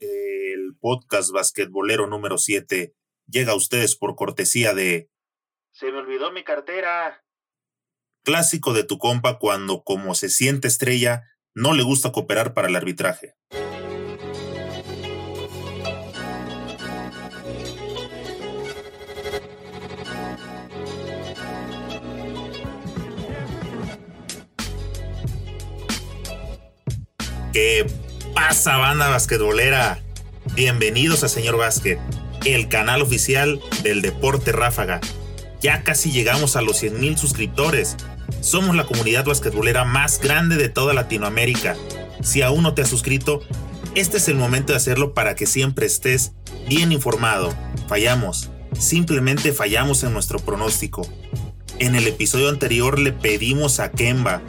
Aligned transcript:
El 0.00 0.76
podcast 0.80 1.32
basquetbolero 1.32 2.06
número 2.06 2.38
7 2.38 2.94
llega 3.26 3.52
a 3.52 3.56
ustedes 3.56 3.96
por 3.96 4.14
cortesía 4.14 4.72
de... 4.72 5.10
Se 5.72 5.90
me 5.90 5.98
olvidó 5.98 6.30
mi 6.30 6.44
cartera. 6.44 7.24
Clásico 8.22 8.74
de 8.74 8.84
tu 8.84 8.98
compa 8.98 9.40
cuando, 9.40 9.82
como 9.82 10.14
se 10.14 10.28
siente 10.28 10.68
estrella, 10.68 11.24
no 11.52 11.74
le 11.74 11.82
gusta 11.82 12.12
cooperar 12.12 12.54
para 12.54 12.68
el 12.68 12.76
arbitraje. 12.76 13.34
¿Qué 27.52 27.84
pasa, 28.38 28.76
banda 28.76 29.08
basquetbolera? 29.08 29.98
Bienvenidos 30.54 31.24
a 31.24 31.28
Señor 31.28 31.56
Básquet, 31.56 31.98
el 32.44 32.68
canal 32.68 33.02
oficial 33.02 33.60
del 33.82 34.00
Deporte 34.00 34.52
Ráfaga. 34.52 35.00
Ya 35.60 35.82
casi 35.82 36.12
llegamos 36.12 36.54
a 36.54 36.62
los 36.62 36.80
100.000 36.80 37.16
suscriptores. 37.16 37.96
Somos 38.40 38.76
la 38.76 38.84
comunidad 38.84 39.24
basquetbolera 39.24 39.84
más 39.84 40.20
grande 40.20 40.56
de 40.56 40.68
toda 40.68 40.94
Latinoamérica. 40.94 41.74
Si 42.22 42.40
aún 42.42 42.62
no 42.62 42.74
te 42.74 42.82
has 42.82 42.88
suscrito, 42.88 43.42
este 43.96 44.18
es 44.18 44.28
el 44.28 44.36
momento 44.36 44.72
de 44.72 44.76
hacerlo 44.76 45.14
para 45.14 45.34
que 45.34 45.46
siempre 45.46 45.86
estés 45.86 46.30
bien 46.68 46.92
informado. 46.92 47.52
Fallamos, 47.88 48.50
simplemente 48.78 49.52
fallamos 49.52 50.04
en 50.04 50.12
nuestro 50.12 50.38
pronóstico. 50.38 51.02
En 51.80 51.96
el 51.96 52.06
episodio 52.06 52.50
anterior 52.50 53.00
le 53.00 53.10
pedimos 53.10 53.80
a 53.80 53.90
Kemba, 53.90 54.42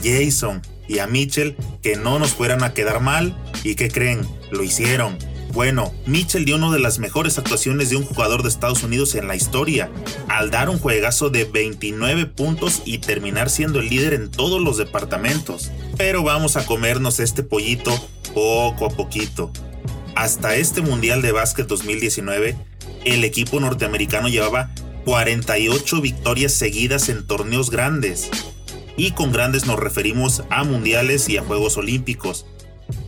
Jason, 0.00 0.62
y 0.92 0.98
a 0.98 1.06
Mitchell 1.06 1.56
que 1.82 1.96
no 1.96 2.18
nos 2.18 2.32
fueran 2.32 2.62
a 2.62 2.74
quedar 2.74 3.00
mal 3.00 3.34
y 3.62 3.74
que 3.74 3.90
creen, 3.90 4.26
lo 4.50 4.62
hicieron. 4.62 5.16
Bueno, 5.52 5.92
Mitchell 6.06 6.46
dio 6.46 6.56
una 6.56 6.72
de 6.72 6.78
las 6.78 6.98
mejores 6.98 7.36
actuaciones 7.36 7.90
de 7.90 7.96
un 7.96 8.04
jugador 8.04 8.42
de 8.42 8.48
Estados 8.48 8.82
Unidos 8.82 9.14
en 9.14 9.28
la 9.28 9.36
historia, 9.36 9.90
al 10.28 10.50
dar 10.50 10.70
un 10.70 10.78
juegazo 10.78 11.28
de 11.28 11.44
29 11.44 12.24
puntos 12.26 12.82
y 12.86 12.98
terminar 12.98 13.50
siendo 13.50 13.80
el 13.80 13.90
líder 13.90 14.14
en 14.14 14.30
todos 14.30 14.62
los 14.62 14.78
departamentos. 14.78 15.70
Pero 15.98 16.22
vamos 16.22 16.56
a 16.56 16.64
comernos 16.64 17.20
este 17.20 17.42
pollito 17.42 17.92
poco 18.32 18.86
a 18.86 18.90
poquito. 18.90 19.52
Hasta 20.14 20.56
este 20.56 20.80
Mundial 20.80 21.20
de 21.20 21.32
Básquet 21.32 21.66
2019, 21.66 22.56
el 23.04 23.24
equipo 23.24 23.60
norteamericano 23.60 24.28
llevaba 24.28 24.70
48 25.04 26.00
victorias 26.00 26.52
seguidas 26.52 27.08
en 27.08 27.26
torneos 27.26 27.70
grandes 27.70 28.30
y 28.96 29.12
con 29.12 29.32
grandes 29.32 29.66
nos 29.66 29.78
referimos 29.78 30.44
a 30.50 30.64
mundiales 30.64 31.28
y 31.28 31.36
a 31.36 31.42
Juegos 31.42 31.76
Olímpicos. 31.76 32.46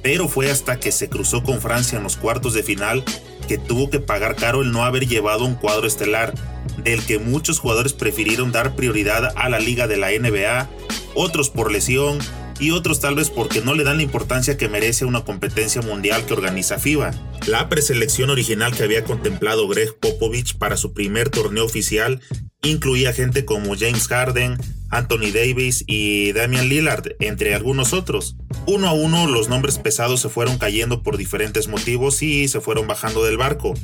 Pero 0.03 0.29
fue 0.29 0.51
hasta 0.51 0.79
que 0.79 0.93
se 0.93 1.09
cruzó 1.09 1.43
con 1.43 1.61
Francia 1.61 1.99
en 1.99 2.05
los 2.05 2.17
cuartos 2.17 2.55
de 2.55 2.63
final 2.63 3.05
que 3.49 3.59
tuvo 3.59 3.91
que 3.91 4.01
pagar 4.01 4.37
caro 4.37 4.63
el 4.63 4.73
no 4.73 4.85
haber 4.85 5.07
llevado 5.07 5.45
un 5.45 5.55
cuadro 5.55 5.87
estelar, 5.87 6.35
del 6.83 7.05
que 7.05 7.19
muchos 7.19 7.59
jugadores 7.59 7.93
prefirieron 7.93 8.53
dar 8.53 8.75
prioridad 8.75 9.33
a 9.37 9.49
la 9.49 9.59
liga 9.59 9.87
de 9.87 9.97
la 9.97 10.11
NBA, 10.11 10.69
otros 11.15 11.51
por 11.51 11.71
lesión 11.71 12.19
y 12.59 12.71
otros 12.71 13.01
tal 13.01 13.17
vez 13.17 13.31
porque 13.31 13.61
no 13.61 13.75
le 13.75 13.85
dan 13.85 13.99
la 13.99 14.03
importancia 14.03 14.57
que 14.57 14.69
merece 14.69 15.05
una 15.05 15.25
competencia 15.25 15.83
mundial 15.83 16.25
que 16.25 16.35
organiza 16.35 16.79
FIBA. 16.79 17.11
La 17.47 17.69
preselección 17.69 18.31
original 18.31 18.75
que 18.75 18.85
había 18.85 19.05
contemplado 19.05 19.69
Greg 19.69 19.95
Popovich 19.99 20.57
para 20.57 20.77
su 20.77 20.93
primer 20.93 21.31
torneo 21.31 21.65
oficial 21.65 22.21
incluía 22.65 23.13
gente 23.13 23.45
como 23.45 23.77
James 23.77 24.09
Harden, 24.09 24.57
Anthony 24.91 25.31
Davis 25.33 25.85
y 25.87 26.33
Damian 26.33 26.69
Lillard, 26.69 27.17
entre 27.21 27.55
algunos 27.55 27.93
otros. 27.93 28.37
Uno 28.67 28.89
a 28.89 28.93
uno 28.93 29.27
los 29.27 29.49
nombres 29.49 29.79
pesados 29.79 30.21
se 30.21 30.29
fueron 30.29 30.59
cayendo 30.59 31.03
por 31.03 31.17
diferentes 31.17 31.69
motivos 31.69 32.23
y 32.23 32.49
se 32.49 32.61
fueron 32.61 32.87
bajando 32.87 33.25
del 33.25 33.37
barco. 33.37 33.75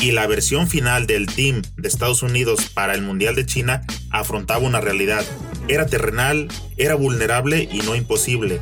Y 0.00 0.12
la 0.12 0.26
versión 0.26 0.68
final 0.68 1.06
del 1.06 1.26
team 1.26 1.62
de 1.76 1.88
Estados 1.88 2.22
Unidos 2.22 2.70
para 2.72 2.94
el 2.94 3.02
Mundial 3.02 3.34
de 3.34 3.46
China 3.46 3.82
afrontaba 4.10 4.66
una 4.66 4.80
realidad. 4.80 5.24
Era 5.68 5.86
terrenal, 5.86 6.48
era 6.76 6.94
vulnerable 6.94 7.68
y 7.70 7.78
no 7.78 7.94
imposible. 7.94 8.60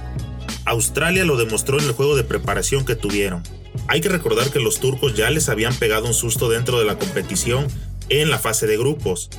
Australia 0.64 1.24
lo 1.24 1.36
demostró 1.36 1.78
en 1.78 1.86
el 1.86 1.92
juego 1.92 2.16
de 2.16 2.24
preparación 2.24 2.84
que 2.84 2.96
tuvieron. 2.96 3.42
Hay 3.88 4.00
que 4.00 4.08
recordar 4.08 4.50
que 4.50 4.60
los 4.60 4.78
turcos 4.78 5.14
ya 5.14 5.30
les 5.30 5.48
habían 5.48 5.74
pegado 5.74 6.06
un 6.06 6.14
susto 6.14 6.48
dentro 6.48 6.78
de 6.78 6.84
la 6.84 6.98
competición 6.98 7.66
en 8.08 8.30
la 8.30 8.38
fase 8.38 8.66
de 8.66 8.76
grupos. 8.76 9.30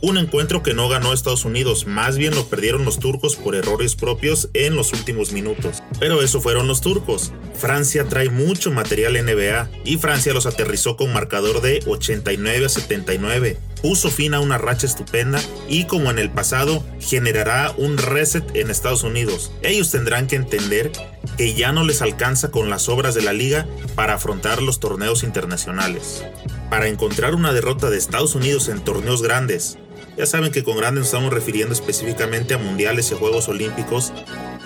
Un 0.00 0.18
encuentro 0.18 0.64
que 0.64 0.74
no 0.74 0.88
ganó 0.88 1.12
Estados 1.12 1.44
Unidos, 1.44 1.86
más 1.86 2.18
bien 2.18 2.34
lo 2.34 2.46
perdieron 2.46 2.84
los 2.84 2.98
turcos 2.98 3.36
por 3.36 3.54
errores 3.54 3.94
propios 3.94 4.48
en 4.52 4.74
los 4.74 4.92
últimos 4.92 5.30
minutos. 5.30 5.80
Pero 6.00 6.22
eso 6.22 6.40
fueron 6.40 6.66
los 6.66 6.80
turcos. 6.80 7.30
Francia 7.62 8.06
trae 8.08 8.28
mucho 8.28 8.72
material 8.72 9.12
NBA 9.24 9.70
y 9.84 9.96
Francia 9.96 10.34
los 10.34 10.46
aterrizó 10.46 10.96
con 10.96 11.12
marcador 11.12 11.60
de 11.60 11.80
89 11.86 12.66
a 12.66 12.68
79. 12.68 13.56
Puso 13.80 14.10
fin 14.10 14.34
a 14.34 14.40
una 14.40 14.58
racha 14.58 14.88
estupenda 14.88 15.40
y 15.68 15.84
como 15.84 16.10
en 16.10 16.18
el 16.18 16.28
pasado 16.28 16.84
generará 16.98 17.72
un 17.76 17.98
reset 17.98 18.44
en 18.56 18.68
Estados 18.68 19.04
Unidos. 19.04 19.52
Ellos 19.62 19.92
tendrán 19.92 20.26
que 20.26 20.34
entender 20.34 20.90
que 21.36 21.54
ya 21.54 21.70
no 21.70 21.84
les 21.84 22.02
alcanza 22.02 22.50
con 22.50 22.68
las 22.68 22.88
obras 22.88 23.14
de 23.14 23.22
la 23.22 23.32
liga 23.32 23.68
para 23.94 24.14
afrontar 24.14 24.60
los 24.60 24.80
torneos 24.80 25.22
internacionales. 25.22 26.24
Para 26.68 26.88
encontrar 26.88 27.32
una 27.36 27.52
derrota 27.52 27.90
de 27.90 27.98
Estados 27.98 28.34
Unidos 28.34 28.68
en 28.70 28.82
torneos 28.82 29.22
grandes 29.22 29.78
ya 30.16 30.26
saben 30.26 30.52
que 30.52 30.62
con 30.62 30.76
grandes 30.76 31.00
nos 31.00 31.08
estamos 31.08 31.32
refiriendo 31.32 31.72
específicamente 31.72 32.54
a 32.54 32.58
mundiales 32.58 33.10
y 33.10 33.14
Juegos 33.14 33.48
Olímpicos. 33.48 34.12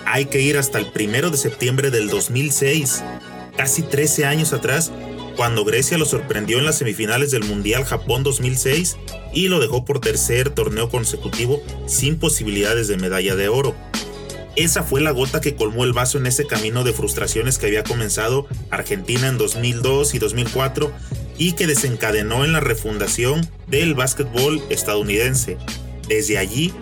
Hay 0.09 0.27
que 0.27 0.39
ir 0.39 0.57
hasta 0.57 0.79
el 0.79 0.87
primero 0.87 1.31
de 1.31 1.37
septiembre 1.37 1.91
del 1.91 2.07
2006, 2.07 3.03
casi 3.57 3.81
13 3.81 4.23
años 4.23 4.53
atrás, 4.53 4.93
cuando 5.35 5.65
Grecia 5.65 5.97
lo 5.97 6.05
sorprendió 6.05 6.59
en 6.59 6.65
las 6.65 6.77
semifinales 6.77 7.29
del 7.29 7.43
Mundial 7.43 7.83
Japón 7.83 8.23
2006 8.23 8.95
y 9.33 9.49
lo 9.49 9.59
dejó 9.59 9.83
por 9.83 9.99
tercer 9.99 10.49
torneo 10.49 10.89
consecutivo 10.89 11.61
sin 11.87 12.17
posibilidades 12.19 12.87
de 12.87 12.95
medalla 12.95 13.35
de 13.35 13.49
oro. 13.49 13.75
Esa 14.55 14.81
fue 14.81 15.01
la 15.01 15.11
gota 15.11 15.41
que 15.41 15.55
colmó 15.55 15.83
el 15.83 15.91
vaso 15.91 16.17
en 16.17 16.25
ese 16.25 16.47
camino 16.47 16.85
de 16.85 16.93
frustraciones 16.93 17.57
que 17.57 17.67
había 17.67 17.83
comenzado 17.83 18.47
Argentina 18.71 19.27
en 19.27 19.37
2002 19.37 20.15
y 20.15 20.19
2004 20.19 20.89
y 21.37 21.51
que 21.51 21.67
desencadenó 21.67 22.45
en 22.45 22.53
la 22.53 22.61
refundación 22.61 23.47
del 23.67 23.93
básquetbol 23.93 24.63
estadounidense. 24.69 25.57
Desde 26.07 26.37
allí 26.37 26.73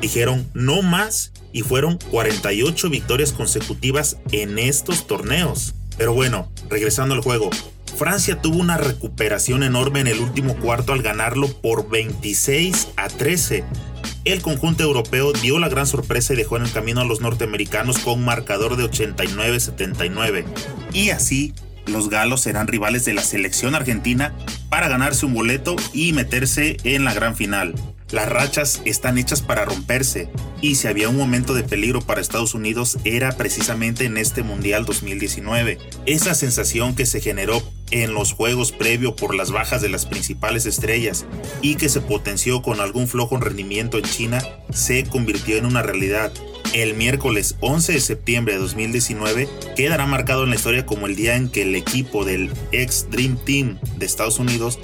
dijeron 0.00 0.48
no 0.54 0.80
más 0.82 1.32
y 1.52 1.62
fueron 1.62 1.98
48 2.10 2.90
victorias 2.90 3.32
consecutivas 3.32 4.18
en 4.32 4.58
estos 4.58 5.06
torneos. 5.06 5.74
Pero 5.96 6.14
bueno, 6.14 6.50
regresando 6.68 7.14
al 7.14 7.22
juego, 7.22 7.50
Francia 7.96 8.40
tuvo 8.40 8.58
una 8.58 8.76
recuperación 8.76 9.62
enorme 9.62 10.00
en 10.00 10.06
el 10.06 10.20
último 10.20 10.56
cuarto 10.56 10.92
al 10.92 11.02
ganarlo 11.02 11.48
por 11.48 11.88
26 11.88 12.88
a 12.96 13.08
13. 13.08 13.64
El 14.24 14.42
conjunto 14.42 14.82
europeo 14.82 15.32
dio 15.32 15.58
la 15.58 15.68
gran 15.68 15.86
sorpresa 15.86 16.34
y 16.34 16.36
dejó 16.36 16.56
en 16.56 16.64
el 16.64 16.72
camino 16.72 17.00
a 17.00 17.04
los 17.04 17.20
norteamericanos 17.20 17.98
con 17.98 18.20
un 18.20 18.24
marcador 18.24 18.76
de 18.76 18.84
89-79. 18.84 20.44
Y 20.92 21.10
así 21.10 21.54
los 21.86 22.10
galos 22.10 22.42
serán 22.42 22.68
rivales 22.68 23.04
de 23.04 23.14
la 23.14 23.22
selección 23.22 23.74
argentina 23.74 24.34
para 24.68 24.88
ganarse 24.88 25.26
un 25.26 25.34
boleto 25.34 25.76
y 25.92 26.12
meterse 26.12 26.76
en 26.84 27.04
la 27.04 27.14
gran 27.14 27.34
final. 27.34 27.74
Las 28.10 28.28
rachas 28.28 28.80
están 28.86 29.18
hechas 29.18 29.42
para 29.42 29.66
romperse 29.66 30.30
y 30.62 30.76
si 30.76 30.88
había 30.88 31.10
un 31.10 31.16
momento 31.16 31.52
de 31.52 31.62
peligro 31.62 32.00
para 32.00 32.22
Estados 32.22 32.54
Unidos 32.54 32.98
era 33.04 33.32
precisamente 33.32 34.06
en 34.06 34.16
este 34.16 34.42
Mundial 34.42 34.86
2019. 34.86 35.78
Esa 36.06 36.34
sensación 36.34 36.94
que 36.94 37.04
se 37.04 37.20
generó 37.20 37.62
en 37.90 38.14
los 38.14 38.32
juegos 38.32 38.72
previo 38.72 39.14
por 39.14 39.34
las 39.34 39.50
bajas 39.50 39.82
de 39.82 39.90
las 39.90 40.06
principales 40.06 40.64
estrellas 40.64 41.26
y 41.60 41.76
que 41.76 41.90
se 41.90 42.00
potenció 42.00 42.62
con 42.62 42.80
algún 42.80 43.08
flojo 43.08 43.36
rendimiento 43.38 43.98
en 43.98 44.04
China 44.04 44.42
se 44.70 45.04
convirtió 45.04 45.58
en 45.58 45.66
una 45.66 45.82
realidad 45.82 46.32
el 46.74 46.94
miércoles 46.94 47.56
11 47.60 47.94
de 47.94 48.00
septiembre 48.00 48.54
de 48.54 48.60
2019 48.60 49.48
quedará 49.74 50.06
marcado 50.06 50.44
en 50.44 50.50
la 50.50 50.56
historia 50.56 50.84
como 50.84 51.06
el 51.06 51.16
día 51.16 51.36
en 51.36 51.48
que 51.48 51.62
el 51.62 51.74
equipo 51.74 52.24
del 52.24 52.50
ex 52.72 53.08
Dream 53.10 53.38
Team 53.44 53.78
de 53.96 54.04
Estados 54.04 54.38
Unidos 54.38 54.78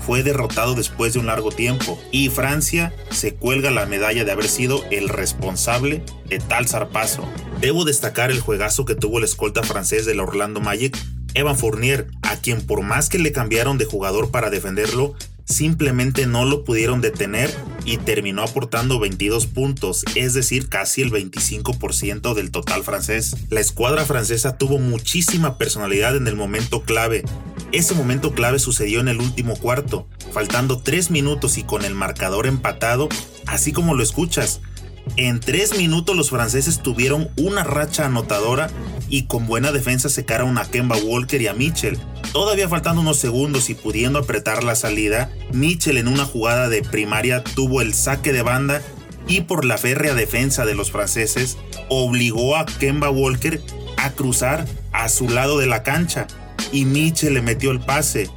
fue 0.00 0.22
derrotado 0.22 0.74
después 0.74 1.12
de 1.12 1.18
un 1.18 1.26
largo 1.26 1.50
tiempo 1.50 2.00
y 2.10 2.28
Francia 2.28 2.92
se 3.10 3.34
cuelga 3.34 3.70
la 3.70 3.86
medalla 3.86 4.24
de 4.24 4.32
haber 4.32 4.48
sido 4.48 4.84
el 4.90 5.08
responsable 5.08 6.04
de 6.28 6.38
tal 6.38 6.68
zarpazo. 6.68 7.28
Debo 7.60 7.84
destacar 7.84 8.30
el 8.30 8.40
juegazo 8.40 8.84
que 8.84 8.94
tuvo 8.94 9.18
el 9.18 9.24
escolta 9.24 9.62
francés 9.62 10.06
del 10.06 10.20
Orlando 10.20 10.60
Magic, 10.60 10.96
Evan 11.34 11.56
Fournier, 11.56 12.08
a 12.22 12.36
quien 12.36 12.66
por 12.66 12.82
más 12.82 13.08
que 13.08 13.18
le 13.18 13.32
cambiaron 13.32 13.78
de 13.78 13.84
jugador 13.84 14.30
para 14.30 14.50
defenderlo, 14.50 15.14
simplemente 15.50 16.26
no 16.26 16.44
lo 16.44 16.64
pudieron 16.64 17.00
detener 17.00 17.50
y 17.84 17.98
terminó 17.98 18.42
aportando 18.42 19.00
22 19.00 19.46
puntos, 19.46 20.04
es 20.14 20.34
decir, 20.34 20.68
casi 20.68 21.02
el 21.02 21.10
25% 21.10 22.34
del 22.34 22.50
total 22.50 22.84
francés. 22.84 23.36
La 23.50 23.60
escuadra 23.60 24.04
francesa 24.04 24.56
tuvo 24.56 24.78
muchísima 24.78 25.58
personalidad 25.58 26.16
en 26.16 26.28
el 26.28 26.36
momento 26.36 26.82
clave. 26.82 27.24
Ese 27.72 27.94
momento 27.94 28.32
clave 28.32 28.58
sucedió 28.58 29.00
en 29.00 29.06
el 29.06 29.20
último 29.20 29.56
cuarto, 29.56 30.08
faltando 30.32 30.78
3 30.78 31.12
minutos 31.12 31.56
y 31.56 31.62
con 31.62 31.84
el 31.84 31.94
marcador 31.94 32.48
empatado, 32.48 33.08
así 33.46 33.72
como 33.72 33.94
lo 33.94 34.02
escuchas. 34.02 34.60
En 35.16 35.40
tres 35.40 35.76
minutos 35.76 36.16
los 36.16 36.30
franceses 36.30 36.82
tuvieron 36.82 37.30
una 37.36 37.64
racha 37.64 38.06
anotadora 38.06 38.70
y 39.08 39.24
con 39.24 39.46
buena 39.46 39.72
defensa 39.72 40.08
secaron 40.08 40.58
a 40.58 40.64
Kemba 40.64 40.96
Walker 40.96 41.40
y 41.40 41.46
a 41.46 41.54
Mitchell. 41.54 41.98
Todavía 42.32 42.68
faltando 42.68 43.00
unos 43.00 43.18
segundos 43.18 43.70
y 43.70 43.74
pudiendo 43.74 44.18
apretar 44.18 44.62
la 44.62 44.74
salida, 44.74 45.30
Mitchell 45.52 45.96
en 45.96 46.08
una 46.08 46.24
jugada 46.24 46.68
de 46.68 46.82
primaria 46.82 47.42
tuvo 47.42 47.82
el 47.82 47.94
saque 47.94 48.32
de 48.32 48.42
banda 48.42 48.82
y 49.26 49.42
por 49.42 49.64
la 49.64 49.78
férrea 49.78 50.14
defensa 50.14 50.64
de 50.64 50.74
los 50.74 50.90
franceses 50.90 51.56
obligó 51.88 52.56
a 52.56 52.66
Kemba 52.66 53.10
Walker 53.10 53.60
a 53.96 54.10
cruzar 54.10 54.66
a 54.92 55.08
su 55.08 55.28
lado 55.28 55.58
de 55.58 55.66
la 55.66 55.82
cancha 55.82 56.26
y 56.72 56.84
Mitchell 56.84 57.34
le 57.34 57.42
metió 57.42 57.70
el 57.70 57.80
pase. 57.80 58.28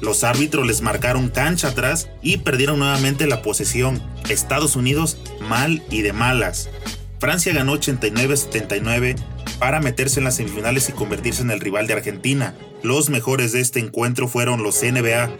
Los 0.00 0.24
árbitros 0.24 0.66
les 0.66 0.82
marcaron 0.82 1.28
cancha 1.28 1.68
atrás 1.68 2.08
y 2.22 2.38
perdieron 2.38 2.78
nuevamente 2.78 3.26
la 3.26 3.42
posesión. 3.42 4.02
Estados 4.28 4.76
Unidos 4.76 5.18
mal 5.40 5.82
y 5.90 6.02
de 6.02 6.12
malas. 6.12 6.68
Francia 7.18 7.54
ganó 7.54 7.74
89-79 7.78 9.16
para 9.58 9.80
meterse 9.80 10.20
en 10.20 10.24
las 10.24 10.36
semifinales 10.36 10.88
y 10.88 10.92
convertirse 10.92 11.42
en 11.42 11.50
el 11.50 11.60
rival 11.60 11.86
de 11.86 11.94
Argentina. 11.94 12.54
Los 12.82 13.08
mejores 13.08 13.52
de 13.52 13.60
este 13.60 13.80
encuentro 13.80 14.28
fueron 14.28 14.62
los 14.62 14.82
NBA. 14.82 15.30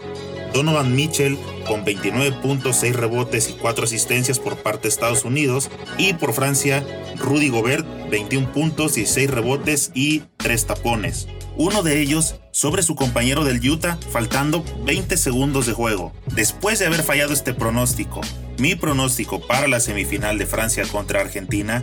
Donovan 0.53 0.95
Mitchell 0.95 1.37
con 1.67 1.83
29 1.83 2.37
puntos, 2.41 2.77
6 2.77 2.95
rebotes 2.95 3.49
y 3.49 3.53
4 3.53 3.83
asistencias 3.83 4.39
por 4.39 4.57
parte 4.57 4.83
de 4.83 4.89
Estados 4.89 5.25
Unidos. 5.25 5.69
Y 5.97 6.13
por 6.13 6.33
Francia, 6.33 6.83
Rudy 7.17 7.49
Gobert, 7.49 7.85
21 8.09 8.51
puntos, 8.51 8.95
16 8.95 9.29
rebotes 9.29 9.91
y 9.93 10.23
3 10.37 10.65
tapones. 10.65 11.27
Uno 11.57 11.83
de 11.83 12.01
ellos 12.01 12.35
sobre 12.51 12.83
su 12.83 12.95
compañero 12.95 13.43
del 13.43 13.67
Utah, 13.67 13.97
faltando 14.11 14.63
20 14.85 15.17
segundos 15.17 15.65
de 15.65 15.73
juego. 15.73 16.13
Después 16.33 16.79
de 16.79 16.85
haber 16.85 17.03
fallado 17.03 17.33
este 17.33 17.53
pronóstico, 17.53 18.21
mi 18.57 18.75
pronóstico 18.75 19.39
para 19.39 19.67
la 19.67 19.79
semifinal 19.79 20.37
de 20.37 20.45
Francia 20.45 20.83
contra 20.91 21.21
Argentina 21.21 21.81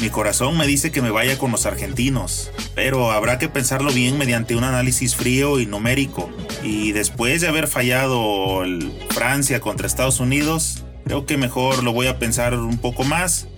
mi 0.00 0.10
corazón 0.10 0.56
me 0.56 0.66
dice 0.66 0.92
que 0.92 1.02
me 1.02 1.10
vaya 1.10 1.38
con 1.38 1.50
los 1.50 1.66
argentinos, 1.66 2.52
pero 2.76 3.10
habrá 3.10 3.38
que 3.38 3.48
pensarlo 3.48 3.90
bien 3.90 4.16
mediante 4.16 4.54
un 4.54 4.62
análisis 4.62 5.16
frío 5.16 5.58
y 5.58 5.66
numérico. 5.66 6.30
Y 6.62 6.92
después 6.92 7.40
de 7.40 7.48
haber 7.48 7.66
fallado 7.66 8.62
Francia 9.10 9.60
contra 9.60 9.88
Estados 9.88 10.20
Unidos, 10.20 10.84
creo 11.04 11.26
que 11.26 11.36
mejor 11.36 11.82
lo 11.82 11.92
voy 11.92 12.06
a 12.06 12.20
pensar 12.20 12.54
un 12.54 12.78
poco 12.78 13.02
más. 13.02 13.48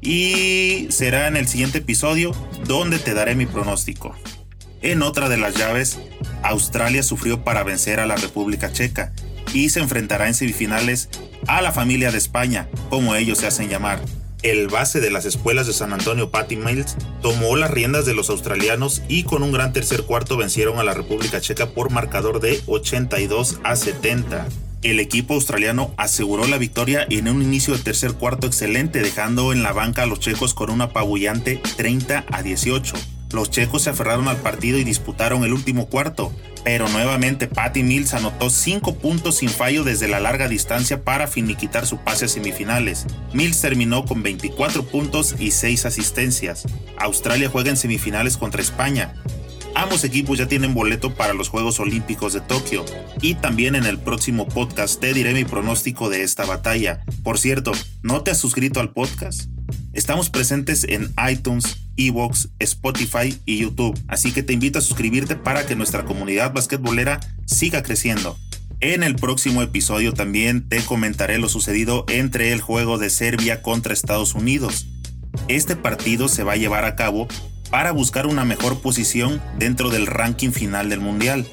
Y 0.00 0.86
será 0.90 1.28
en 1.28 1.36
el 1.36 1.46
siguiente 1.46 1.78
episodio 1.78 2.32
donde 2.66 2.98
te 2.98 3.14
daré 3.14 3.34
mi 3.34 3.46
pronóstico. 3.46 4.14
En 4.82 5.02
otra 5.02 5.28
de 5.28 5.36
las 5.36 5.54
llaves, 5.54 5.98
Australia 6.42 7.02
sufrió 7.02 7.44
para 7.44 7.62
vencer 7.62 8.00
a 8.00 8.06
la 8.06 8.16
República 8.16 8.72
Checa 8.72 9.12
y 9.52 9.68
se 9.70 9.80
enfrentará 9.80 10.26
en 10.26 10.34
semifinales 10.34 11.10
a 11.46 11.60
la 11.60 11.72
familia 11.72 12.10
de 12.10 12.18
España, 12.18 12.68
como 12.88 13.14
ellos 13.14 13.38
se 13.38 13.46
hacen 13.46 13.68
llamar 13.68 14.00
el 14.42 14.68
base 14.68 15.00
de 15.00 15.10
las 15.10 15.26
escuelas 15.26 15.66
de 15.66 15.72
San 15.72 15.92
Antonio, 15.92 16.30
Patty 16.30 16.56
Mills, 16.56 16.96
tomó 17.20 17.56
las 17.56 17.70
riendas 17.70 18.06
de 18.06 18.14
los 18.14 18.30
australianos 18.30 19.02
y 19.08 19.24
con 19.24 19.42
un 19.42 19.52
gran 19.52 19.72
tercer 19.72 20.02
cuarto 20.04 20.36
vencieron 20.36 20.78
a 20.78 20.84
la 20.84 20.94
República 20.94 21.40
Checa 21.40 21.70
por 21.70 21.90
marcador 21.90 22.40
de 22.40 22.60
82 22.66 23.60
a 23.62 23.76
70. 23.76 24.46
El 24.82 24.98
equipo 24.98 25.34
australiano 25.34 25.92
aseguró 25.98 26.46
la 26.46 26.56
victoria 26.56 27.06
en 27.10 27.28
un 27.28 27.42
inicio 27.42 27.76
de 27.76 27.82
tercer 27.82 28.14
cuarto 28.14 28.46
excelente, 28.46 29.02
dejando 29.02 29.52
en 29.52 29.62
la 29.62 29.72
banca 29.72 30.04
a 30.04 30.06
los 30.06 30.20
checos 30.20 30.54
con 30.54 30.70
un 30.70 30.80
apabullante 30.80 31.60
30 31.76 32.24
a 32.30 32.42
18. 32.42 32.94
Los 33.30 33.50
checos 33.50 33.82
se 33.82 33.90
aferraron 33.90 34.26
al 34.26 34.38
partido 34.38 34.78
y 34.78 34.84
disputaron 34.84 35.44
el 35.44 35.52
último 35.52 35.86
cuarto, 35.86 36.32
pero 36.64 36.88
nuevamente 36.88 37.46
Patty 37.46 37.82
Mills 37.82 38.14
anotó 38.14 38.48
5 38.48 38.94
puntos 38.96 39.36
sin 39.36 39.50
fallo 39.50 39.84
desde 39.84 40.08
la 40.08 40.18
larga 40.18 40.48
distancia 40.48 41.04
para 41.04 41.26
finiquitar 41.26 41.86
su 41.86 41.98
pase 41.98 42.24
a 42.24 42.28
semifinales. 42.28 43.06
Mills 43.34 43.60
terminó 43.60 44.06
con 44.06 44.22
24 44.22 44.84
puntos 44.86 45.36
y 45.38 45.50
6 45.50 45.84
asistencias. 45.84 46.64
Australia 46.96 47.50
juega 47.50 47.68
en 47.68 47.76
semifinales 47.76 48.38
contra 48.38 48.62
España. 48.62 49.14
Ambos 49.80 50.04
equipos 50.04 50.36
ya 50.36 50.46
tienen 50.46 50.74
boleto 50.74 51.14
para 51.14 51.32
los 51.32 51.48
Juegos 51.48 51.80
Olímpicos 51.80 52.34
de 52.34 52.42
Tokio 52.42 52.84
y 53.22 53.36
también 53.36 53.74
en 53.74 53.86
el 53.86 53.98
próximo 53.98 54.46
podcast 54.46 55.00
te 55.00 55.14
diré 55.14 55.32
mi 55.32 55.46
pronóstico 55.46 56.10
de 56.10 56.22
esta 56.22 56.44
batalla. 56.44 57.02
Por 57.22 57.38
cierto, 57.38 57.72
¿no 58.02 58.22
te 58.22 58.30
has 58.30 58.38
suscrito 58.38 58.80
al 58.80 58.92
podcast? 58.92 59.48
Estamos 59.94 60.28
presentes 60.28 60.84
en 60.84 61.14
iTunes, 61.32 61.78
Evox, 61.96 62.50
Spotify 62.58 63.40
y 63.46 63.60
YouTube, 63.60 63.98
así 64.06 64.32
que 64.32 64.42
te 64.42 64.52
invito 64.52 64.80
a 64.80 64.82
suscribirte 64.82 65.34
para 65.34 65.64
que 65.64 65.76
nuestra 65.76 66.04
comunidad 66.04 66.52
basquetbolera 66.52 67.18
siga 67.46 67.82
creciendo. 67.82 68.36
En 68.80 69.02
el 69.02 69.16
próximo 69.16 69.62
episodio 69.62 70.12
también 70.12 70.68
te 70.68 70.82
comentaré 70.82 71.38
lo 71.38 71.48
sucedido 71.48 72.04
entre 72.10 72.52
el 72.52 72.60
juego 72.60 72.98
de 72.98 73.08
Serbia 73.08 73.62
contra 73.62 73.94
Estados 73.94 74.34
Unidos. 74.34 74.88
Este 75.48 75.74
partido 75.74 76.28
se 76.28 76.42
va 76.42 76.52
a 76.52 76.56
llevar 76.56 76.84
a 76.84 76.96
cabo 76.96 77.28
para 77.70 77.92
buscar 77.92 78.26
una 78.26 78.44
mejor 78.44 78.80
posición 78.80 79.40
dentro 79.58 79.90
del 79.90 80.06
ranking 80.06 80.50
final 80.50 80.88
del 80.88 81.00
Mundial. 81.00 81.46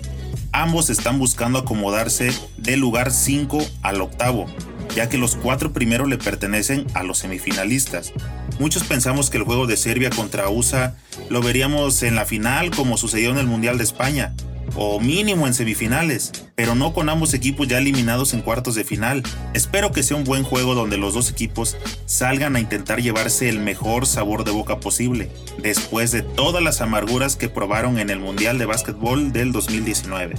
Ambos 0.52 0.90
están 0.90 1.20
buscando 1.20 1.60
acomodarse 1.60 2.32
del 2.58 2.80
lugar 2.80 3.12
5 3.12 3.64
al 3.84 4.02
octavo, 4.02 4.48
ya 4.96 5.10
que 5.10 5.18
los 5.18 5.36
cuatro 5.36 5.74
primeros 5.74 6.08
le 6.08 6.18
pertenecen 6.18 6.88
a 6.94 7.04
los 7.04 7.20
semifinalistas. 7.20 8.14
Muchos 8.60 8.84
pensamos 8.84 9.30
que 9.30 9.38
el 9.38 9.44
juego 9.44 9.68
de 9.68 9.78
Serbia 9.78 10.10
contra 10.10 10.50
USA 10.50 10.96
lo 11.30 11.42
veríamos 11.42 12.02
en 12.02 12.16
la 12.16 12.26
final 12.26 12.72
como 12.72 12.98
sucedió 12.98 13.30
en 13.30 13.38
el 13.38 13.46
Mundial 13.46 13.78
de 13.78 13.84
España, 13.84 14.34
o 14.78 15.00
mínimo 15.00 15.48
en 15.48 15.54
semifinales, 15.54 16.32
pero 16.56 16.76
no 16.76 16.94
con 16.94 17.10
ambos 17.10 17.34
equipos 17.34 17.68
ya 17.68 17.80
eliminados 17.80 18.34
en 18.34 18.42
cuartos 18.42 18.76
de 18.76 18.84
final. 18.84 19.24
Espero 19.54 19.92
que 19.92 20.04
sea 20.04 20.16
un 20.16 20.24
buen 20.24 20.44
juego 20.44 20.76
donde 20.76 20.98
los 20.98 21.16
dos 21.16 21.32
equipos 21.32 21.76
salgan 22.06 22.56
a 22.56 22.60
intentar 22.60 23.02
llevarse 23.02 23.50
el 23.50 23.60
mejor 23.60 24.06
sabor 24.06 24.44
de 24.44 24.52
boca 24.52 24.80
posible, 24.80 25.30
después 25.58 26.12
de 26.12 26.22
todas 26.22 26.64
las 26.64 26.82
amarguras 26.82 27.36
que 27.36 27.50
probaron 27.50 27.98
en 27.98 28.12
el 28.12 28.20
Mundial 28.20 28.60
de 28.60 28.66
Básquetbol 28.66 29.34
del 29.34 29.52
2019. 29.52 30.36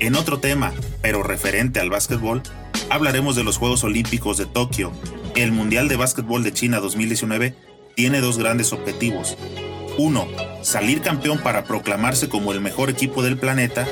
En 0.00 0.16
otro 0.16 0.40
tema, 0.40 0.72
pero 1.02 1.22
referente 1.22 1.78
al 1.78 1.90
básquetbol, 1.90 2.42
hablaremos 2.90 3.36
de 3.36 3.44
los 3.44 3.58
Juegos 3.58 3.84
Olímpicos 3.84 4.38
de 4.38 4.46
Tokio. 4.46 4.90
El 5.36 5.52
Mundial 5.52 5.88
de 5.88 5.96
Básquetbol 5.96 6.42
de 6.42 6.52
China 6.52 6.80
2019 6.80 7.54
tiene 7.94 8.20
dos 8.20 8.38
grandes 8.38 8.72
objetivos. 8.72 9.36
Uno, 9.98 10.26
salir 10.62 11.02
campeón 11.02 11.38
para 11.38 11.64
proclamarse 11.64 12.28
como 12.28 12.52
el 12.52 12.60
mejor 12.60 12.88
equipo 12.88 13.22
del 13.22 13.36
planeta. 13.36 13.86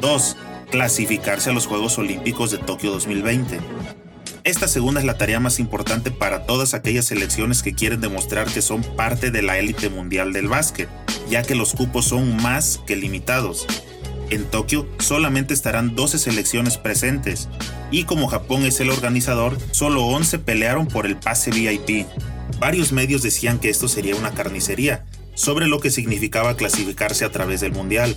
Dos, 0.00 0.36
clasificarse 0.70 1.50
a 1.50 1.52
los 1.52 1.66
Juegos 1.66 1.98
Olímpicos 1.98 2.50
de 2.50 2.58
Tokio 2.58 2.90
2020. 2.90 3.60
Esta 4.44 4.68
segunda 4.68 5.00
es 5.00 5.06
la 5.06 5.18
tarea 5.18 5.40
más 5.40 5.58
importante 5.58 6.10
para 6.10 6.46
todas 6.46 6.72
aquellas 6.72 7.06
selecciones 7.06 7.62
que 7.62 7.74
quieren 7.74 8.00
demostrar 8.00 8.46
que 8.46 8.62
son 8.62 8.82
parte 8.82 9.30
de 9.30 9.42
la 9.42 9.58
élite 9.58 9.90
mundial 9.90 10.32
del 10.32 10.48
básquet, 10.48 10.88
ya 11.28 11.42
que 11.42 11.54
los 11.54 11.74
cupos 11.74 12.06
son 12.06 12.36
más 12.36 12.80
que 12.86 12.96
limitados. 12.96 13.66
En 14.30 14.44
Tokio 14.44 14.88
solamente 14.98 15.52
estarán 15.52 15.94
12 15.94 16.18
selecciones 16.18 16.78
presentes 16.78 17.48
y 17.90 18.04
como 18.04 18.28
Japón 18.28 18.64
es 18.64 18.80
el 18.80 18.90
organizador, 18.90 19.58
solo 19.70 20.04
11 20.06 20.38
pelearon 20.40 20.86
por 20.88 21.06
el 21.06 21.16
pase 21.16 21.50
VIP. 21.50 22.06
Varios 22.58 22.92
medios 22.92 23.22
decían 23.22 23.58
que 23.58 23.68
esto 23.68 23.86
sería 23.86 24.16
una 24.16 24.32
carnicería, 24.32 25.04
sobre 25.36 25.68
lo 25.68 25.78
que 25.78 25.90
significaba 25.90 26.56
clasificarse 26.56 27.24
a 27.24 27.30
través 27.30 27.60
del 27.60 27.70
Mundial, 27.70 28.16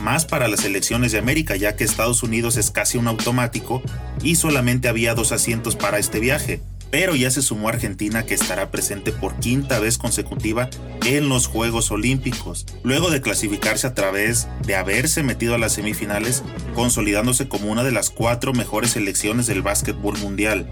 más 0.00 0.24
para 0.24 0.46
las 0.46 0.64
elecciones 0.64 1.10
de 1.10 1.18
América 1.18 1.56
ya 1.56 1.74
que 1.74 1.82
Estados 1.82 2.22
Unidos 2.22 2.56
es 2.56 2.70
casi 2.70 2.96
un 2.98 3.08
automático 3.08 3.82
y 4.22 4.36
solamente 4.36 4.88
había 4.88 5.14
dos 5.14 5.32
asientos 5.32 5.74
para 5.74 5.98
este 5.98 6.20
viaje, 6.20 6.60
pero 6.90 7.14
ya 7.14 7.30
se 7.30 7.42
sumó 7.42 7.68
Argentina 7.68 8.24
que 8.24 8.34
estará 8.34 8.70
presente 8.70 9.12
por 9.12 9.38
quinta 9.38 9.78
vez 9.78 9.96
consecutiva 9.96 10.68
en 11.06 11.28
los 11.28 11.46
Juegos 11.46 11.90
Olímpicos, 11.90 12.66
luego 12.82 13.10
de 13.10 13.20
clasificarse 13.20 13.86
a 13.86 13.94
través 13.94 14.48
de 14.66 14.76
haberse 14.76 15.22
metido 15.22 15.54
a 15.54 15.58
las 15.58 15.72
semifinales, 15.72 16.42
consolidándose 16.74 17.48
como 17.48 17.70
una 17.70 17.84
de 17.84 17.92
las 17.92 18.10
cuatro 18.10 18.52
mejores 18.52 18.92
selecciones 18.92 19.46
del 19.46 19.62
básquetbol 19.62 20.18
mundial. 20.18 20.68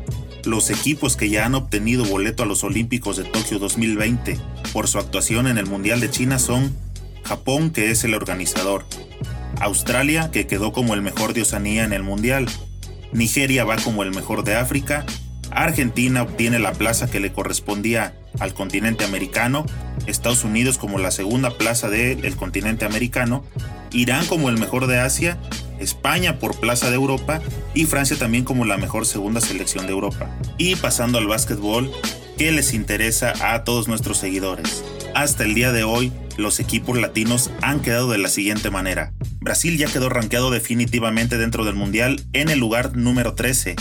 Los 0.49 0.71
equipos 0.71 1.19
que 1.19 1.29
ya 1.29 1.45
han 1.45 1.55
obtenido 1.55 2.07
boleto 2.07 2.43
a 2.43 2.47
los 2.47 2.65
Olímpicos 2.65 3.19
de 3.19 3.25
Tokio 3.25 3.59
2020 3.59 4.39
por 4.73 4.89
su 4.89 4.99
actuación 4.99 5.47
en 5.47 5.59
el 5.59 5.67
Mundial 5.67 6.01
de 6.01 6.11
China 6.11 6.39
son 6.39 6.75
Japón, 7.23 7.71
que 7.71 7.91
es 7.91 8.03
el 8.05 8.15
organizador, 8.15 8.87
Australia, 9.61 10.31
que 10.31 10.47
quedó 10.47 10.73
como 10.73 10.95
el 10.95 11.03
mejor 11.03 11.35
de 11.35 11.43
Oceanía 11.43 11.85
en 11.85 11.93
el 11.93 12.03
Mundial, 12.03 12.47
Nigeria 13.13 13.67
va 13.67 13.77
como 13.77 14.03
el 14.03 14.11
mejor 14.11 14.43
de 14.43 14.57
África 14.57 15.05
Argentina 15.51 16.23
obtiene 16.23 16.59
la 16.59 16.73
plaza 16.73 17.11
que 17.11 17.21
le 17.21 17.33
correspondía 17.33 18.15
al 18.39 18.55
continente 18.55 19.05
americano, 19.05 19.67
Estados 20.07 20.45
Unidos 20.45 20.79
como 20.79 20.99
la 20.99 21.11
segunda 21.11 21.57
plaza 21.57 21.89
del 21.89 22.37
continente 22.37 22.85
americano, 22.85 23.45
Irán 23.93 24.27
como 24.27 24.49
el 24.49 24.59
mejor 24.59 24.87
de 24.87 24.99
Asia, 24.99 25.39
España 25.81 26.39
por 26.39 26.59
plaza 26.59 26.91
de 26.91 26.97
Europa 26.97 27.41
y 27.75 27.87
Francia 27.87 28.17
también 28.19 28.45
como 28.45 28.65
la 28.65 28.77
mejor 28.77 29.07
segunda 29.07 29.41
selección 29.41 29.87
de 29.87 29.93
Europa. 29.93 30.31
Y 30.59 30.77
pasando 30.77 31.19
al 31.19 31.27
básquetbol, 31.27 31.91
¿qué 32.37 32.53
les 32.53 32.75
interesa 32.75 33.33
a 33.55 33.65
todos 33.65 33.89
nuestros 33.89 34.19
seguidores? 34.19 34.85
Hasta 35.15 35.45
el 35.45 35.55
día 35.55 35.73
de 35.73 35.85
hoy, 35.85 36.13
los 36.37 36.61
equipos 36.61 36.99
latinos 36.99 37.51
han 37.63 37.81
quedado 37.81 38.11
de 38.11 38.19
la 38.19 38.29
siguiente 38.29 38.71
manera. 38.71 39.13
Brasil 39.41 39.77
ya 39.77 39.87
quedó 39.87 40.09
rankeado 40.09 40.51
definitivamente 40.51 41.39
dentro 41.39 41.65
del 41.65 41.75
Mundial 41.75 42.23
en 42.33 42.49
el 42.49 42.59
lugar 42.59 42.97
número 42.97 43.35
13 43.35 43.77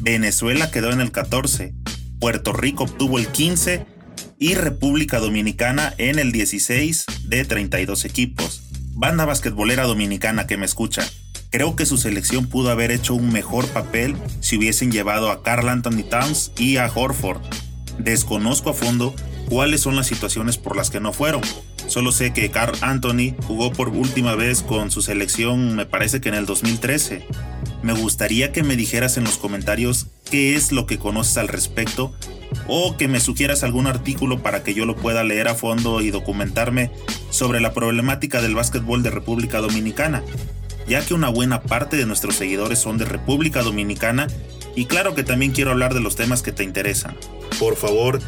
Venezuela 0.00 0.70
quedó 0.70 0.90
en 0.90 1.00
el 1.00 1.12
14, 1.12 1.74
Puerto 2.18 2.52
Rico 2.52 2.84
obtuvo 2.84 3.18
el 3.18 3.28
15 3.28 3.86
y 4.38 4.54
República 4.54 5.18
Dominicana 5.18 5.94
en 5.98 6.18
el 6.18 6.32
16 6.32 7.06
de 7.24 7.44
32 7.44 8.04
equipos. 8.04 8.62
Banda 8.98 9.26
basquetbolera 9.26 9.84
dominicana 9.84 10.46
que 10.46 10.56
me 10.56 10.64
escucha, 10.64 11.06
creo 11.50 11.76
que 11.76 11.84
su 11.84 11.98
selección 11.98 12.46
pudo 12.46 12.70
haber 12.70 12.90
hecho 12.90 13.14
un 13.14 13.30
mejor 13.30 13.68
papel 13.68 14.16
si 14.40 14.56
hubiesen 14.56 14.90
llevado 14.90 15.30
a 15.30 15.42
Carl 15.42 15.68
Anthony 15.68 16.02
Towns 16.08 16.50
y 16.56 16.78
a 16.78 16.90
Horford. 16.92 17.42
Desconozco 17.98 18.70
a 18.70 18.72
fondo 18.72 19.14
cuáles 19.50 19.82
son 19.82 19.96
las 19.96 20.06
situaciones 20.06 20.56
por 20.56 20.76
las 20.76 20.88
que 20.88 21.00
no 21.00 21.12
fueron. 21.12 21.42
Solo 21.88 22.10
sé 22.10 22.32
que 22.32 22.50
Carl 22.50 22.74
Anthony 22.80 23.36
jugó 23.46 23.70
por 23.70 23.90
última 23.90 24.34
vez 24.34 24.62
con 24.62 24.90
su 24.90 25.02
selección, 25.02 25.76
me 25.76 25.84
parece 25.84 26.22
que 26.22 26.30
en 26.30 26.36
el 26.36 26.46
2013. 26.46 27.26
Me 27.82 27.92
gustaría 27.92 28.50
que 28.50 28.62
me 28.62 28.76
dijeras 28.76 29.18
en 29.18 29.24
los 29.24 29.36
comentarios 29.36 30.06
qué 30.30 30.54
es 30.54 30.72
lo 30.72 30.86
que 30.86 30.98
conoces 30.98 31.36
al 31.36 31.48
respecto 31.48 32.14
o 32.68 32.96
que 32.96 33.08
me 33.08 33.20
sugieras 33.20 33.62
algún 33.62 33.86
artículo 33.86 34.42
para 34.42 34.62
que 34.62 34.74
yo 34.74 34.86
lo 34.86 34.96
pueda 34.96 35.24
leer 35.24 35.48
a 35.48 35.54
fondo 35.54 36.00
y 36.00 36.10
documentarme 36.10 36.90
sobre 37.30 37.60
la 37.60 37.72
problemática 37.72 38.42
del 38.42 38.54
básquetbol 38.54 39.02
de 39.02 39.10
República 39.10 39.60
Dominicana, 39.60 40.22
ya 40.88 41.04
que 41.04 41.14
una 41.14 41.28
buena 41.28 41.62
parte 41.62 41.96
de 41.96 42.06
nuestros 42.06 42.36
seguidores 42.36 42.78
son 42.78 42.98
de 42.98 43.04
República 43.04 43.62
Dominicana 43.62 44.28
y 44.74 44.84
claro 44.86 45.14
que 45.14 45.24
también 45.24 45.52
quiero 45.52 45.70
hablar 45.70 45.94
de 45.94 46.00
los 46.00 46.16
temas 46.16 46.42
que 46.42 46.52
te 46.52 46.62
interesan. 46.62 47.16
Por 47.58 47.76
favor, 47.76 48.20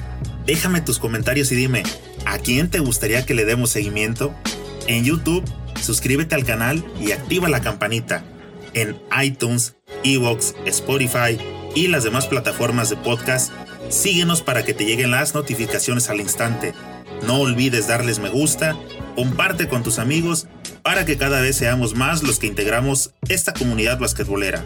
déjame 0.47 0.81
tus 0.81 0.99
comentarios 0.99 1.53
y 1.53 1.57
dime, 1.57 1.83
¿a 2.25 2.39
quién 2.39 2.71
te 2.71 2.79
gustaría 2.79 3.27
que 3.27 3.35
le 3.35 3.45
demos 3.45 3.71
seguimiento? 3.71 4.35
En 4.87 5.05
YouTube, 5.05 5.45
suscríbete 5.81 6.35
al 6.35 6.45
canal 6.45 6.85
y 7.01 7.13
activa 7.13 7.49
la 7.49 7.61
campanita. 7.61 8.25
En 8.73 8.97
iTunes, 9.23 9.77
Evox, 10.05 10.55
Spotify 10.65 11.39
y 11.75 11.89
las 11.89 12.05
demás 12.05 12.27
plataformas 12.27 12.89
de 12.89 12.97
podcast, 12.97 13.53
síguenos 13.89 14.43
para 14.43 14.65
que 14.65 14.75
te 14.75 14.85
lleguen 14.85 15.11
las 15.11 15.35
notificaciones 15.35 16.09
al 16.11 16.21
instante. 16.21 16.75
No 17.27 17.41
olvides 17.41 17.89
darles 17.89 18.19
me 18.19 18.29
gusta, 18.29 18.77
comparte 19.15 19.69
con 19.69 19.83
tus 19.83 19.99
amigos 19.99 20.47
para 20.83 21.05
que 21.05 21.19
cada 21.19 21.41
vez 21.41 21.57
seamos 21.57 21.95
más 21.95 22.23
los 22.23 22.39
que 22.39 22.47
integramos 22.47 23.13
esta 23.29 23.53
comunidad 23.53 23.99
basquetbolera. 23.99 24.65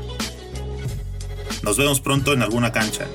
Nos 1.62 1.76
vemos 1.76 2.00
pronto 2.00 2.32
en 2.32 2.42
alguna 2.42 2.72
cancha. 2.72 3.06